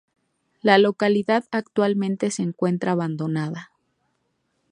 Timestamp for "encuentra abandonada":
2.41-3.69